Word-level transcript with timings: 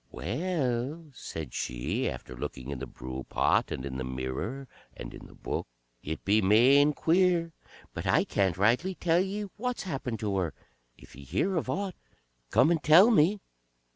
"Well," 0.11 1.11
said 1.13 1.53
she, 1.53 2.09
after 2.09 2.35
looking 2.35 2.71
in 2.71 2.79
the 2.79 2.87
brewpot, 2.87 3.69
and 3.69 3.85
in 3.85 3.97
the 3.99 4.03
mirror, 4.03 4.67
and 4.97 5.13
in 5.13 5.27
the 5.27 5.35
Book, 5.35 5.67
"it 6.01 6.25
be 6.25 6.41
main 6.41 6.93
queer, 6.93 7.51
but 7.93 8.07
I 8.07 8.23
can't 8.23 8.57
rightly 8.57 8.95
tell 8.95 9.19
ye 9.19 9.43
what's 9.57 9.83
happened 9.83 10.19
to 10.21 10.37
her. 10.37 10.55
If 10.97 11.15
ye 11.15 11.23
hear 11.23 11.55
of 11.55 11.69
aught, 11.69 11.93
come 12.49 12.71
and 12.71 12.81
tell 12.81 13.11
me." 13.11 13.41